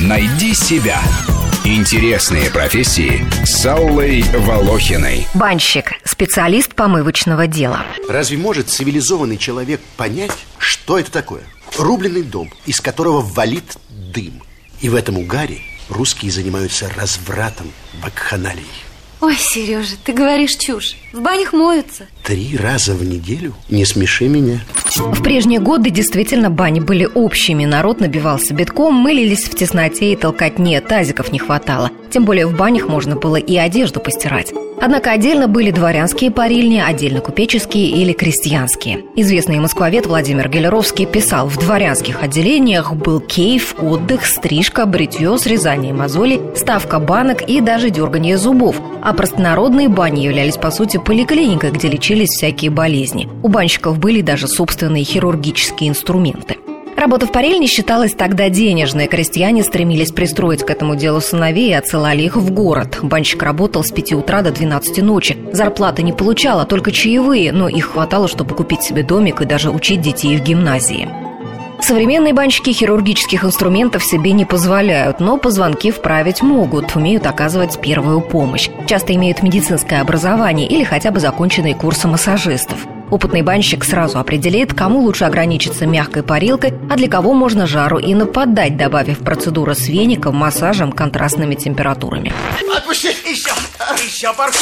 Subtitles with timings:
[0.00, 1.02] Найди себя.
[1.64, 5.26] Интересные профессии с Аллой Волохиной.
[5.34, 7.84] Банщик– специалист помывочного дела.
[8.08, 11.42] Разве может цивилизованный человек понять, что это такое?
[11.76, 14.42] Рубленый дом, из которого валит дым.
[14.80, 15.60] И в этом угаре
[15.90, 17.70] русские занимаются развратом,
[18.02, 18.66] вакханалией.
[19.20, 20.96] Ой, Сережа, ты говоришь чушь.
[21.12, 22.06] В банях моются.
[22.22, 23.54] Три раза в неделю?
[23.68, 24.64] Не смеши меня.
[24.96, 27.64] В прежние годы действительно бани были общими.
[27.64, 31.90] Народ набивался битком, мылились в тесноте и толкотне, тазиков не хватало.
[32.10, 34.52] Тем более в банях можно было и одежду постирать.
[34.80, 39.00] Однако отдельно были дворянские парильни, отдельно купеческие или крестьянские.
[39.16, 46.40] Известный москвовед Владимир Гелеровский писал, в дворянских отделениях был кейф, отдых, стрижка, бритье, срезание мозолей,
[46.54, 48.80] ставка банок и даже дергание зубов.
[49.02, 53.28] А простонародные бани являлись, по сути, поликлиникой, где лечились всякие болезни.
[53.42, 56.56] У банщиков были даже собственные хирургические инструменты.
[56.98, 59.06] Работа в парильне считалась тогда денежной.
[59.06, 62.98] Крестьяне стремились пристроить к этому делу сыновей и отсылали их в город.
[63.02, 65.36] Банщик работал с 5 утра до 12 ночи.
[65.52, 69.70] Зарплаты не получал, а только чаевые, но их хватало, чтобы купить себе домик и даже
[69.70, 71.08] учить детей в гимназии.
[71.80, 78.68] Современные банщики хирургических инструментов себе не позволяют, но позвонки вправить могут, умеют оказывать первую помощь.
[78.86, 82.88] Часто имеют медицинское образование или хотя бы законченные курсы массажистов.
[83.10, 88.14] Опытный банщик сразу определит, кому лучше ограничиться мягкой парилкой, а для кого можно жару и
[88.14, 92.32] нападать, добавив процедуру с веником, массажем, контрастными температурами.
[92.76, 93.08] Отпусти!
[93.28, 93.52] Еще!
[94.04, 94.58] Еще парку!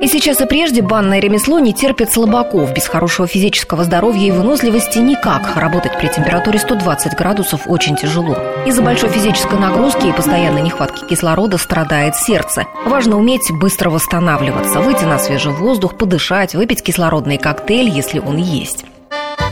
[0.00, 2.72] И сейчас и прежде банное ремесло не терпит слабаков.
[2.72, 5.56] Без хорошего физического здоровья и выносливости никак.
[5.56, 8.36] Работать при температуре 120 градусов очень тяжело.
[8.66, 12.66] Из-за большой физической нагрузки и постоянной нехватки кислорода страдает сердце.
[12.84, 18.84] Важно уметь быстро восстанавливаться, выйти на свежий воздух, подышать, выпить кислородный коктейль, если он есть.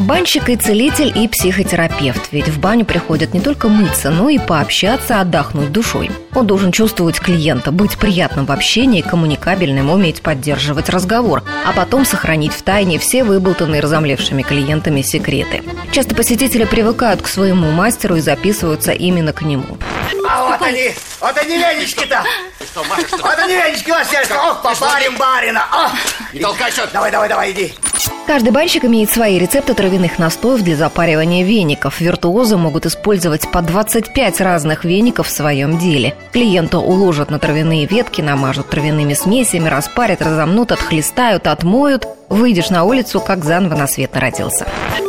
[0.00, 2.28] Банщик и целитель, и психотерапевт.
[2.33, 6.11] Ведь в баню приходят не только мыться, но и пообщаться, отдохнуть душой.
[6.34, 12.52] Он должен чувствовать клиента, быть приятным в общении, коммуникабельным, уметь поддерживать разговор, а потом сохранить
[12.52, 15.63] в тайне все выболтанные разомлевшими клиентами секреты.
[15.92, 19.79] Часто посетители привыкают к своему мастеру и записываются именно к нему.
[20.29, 22.24] А вот они, вот они венички-то.
[22.74, 24.35] Вот они венички, ваше сельство.
[24.35, 25.64] Ох, попарим барина.
[25.73, 25.92] Ох.
[26.33, 26.89] Не толкайся.
[26.92, 27.73] Давай, давай, давай, иди.
[28.27, 32.01] Каждый банщик имеет свои рецепты травяных настоев для запаривания веников.
[32.01, 36.17] Виртуозы могут использовать по 25 разных веников в своем деле.
[36.33, 42.08] Клиента уложат на травяные ветки, намажут травяными смесями, распарят, разомнут, отхлестают, отмоют.
[42.30, 44.67] Выйдешь на улицу, как заново на свет народился.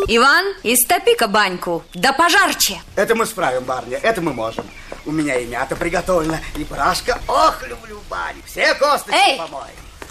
[0.08, 2.82] Иван, истопи-ка баньку, да пожарче.
[2.98, 4.66] Это мы справим, барня, это мы можем.
[5.06, 7.18] У меня и мята приготовлена, и брашка.
[7.30, 8.42] Ох, люблю баню.
[8.46, 9.38] Все косточки Эй!
[9.38, 9.70] помой.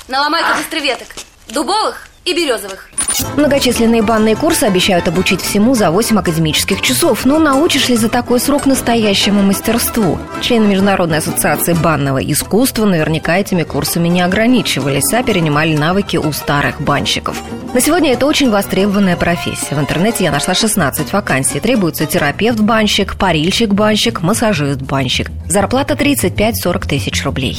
[0.09, 1.09] Наломай-ка быстро веток.
[1.53, 2.89] Дубовых и березовых.
[3.37, 7.25] Многочисленные банные курсы обещают обучить всему за 8 академических часов.
[7.25, 10.19] Но научишь ли за такой срок настоящему мастерству?
[10.41, 16.81] Члены Международной ассоциации банного искусства наверняка этими курсами не ограничивались, а перенимали навыки у старых
[16.81, 17.37] банщиков.
[17.73, 19.75] На сегодня это очень востребованная профессия.
[19.75, 21.61] В интернете я нашла 16 вакансий.
[21.61, 25.31] Требуется терапевт-банщик, парильщик-банщик, массажист-банщик.
[25.49, 27.59] Зарплата 35-40 тысяч рублей.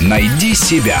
[0.00, 1.00] Найди себя.